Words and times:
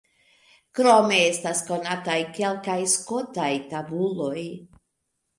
Krome 0.77 1.17
estas 1.25 1.59
konataj 1.67 2.15
kelkaj 2.37 2.77
skotaj 2.93 3.51
tabuloj. 3.75 4.47